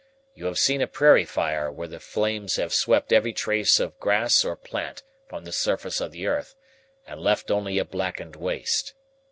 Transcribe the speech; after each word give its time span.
You 0.33 0.45
have 0.47 0.57
seen 0.57 0.81
a 0.81 0.87
prairie 0.87 1.25
fire 1.25 1.71
where 1.71 1.87
the 1.87 1.99
flames 1.99 2.55
have 2.55 2.73
swept 2.73 3.13
every 3.13 3.33
trace 3.33 3.79
of 3.79 3.99
grass 3.99 4.43
or 4.43 4.55
plant 4.55 5.03
from 5.29 5.43
the 5.45 5.51
surface 5.51 6.01
of 6.01 6.11
the 6.11 6.25
earth 6.25 6.55
and 7.05 7.21
left 7.21 7.51
only 7.51 7.77
a 7.77 7.85
blackened 7.85 8.35
waste. 8.35 8.95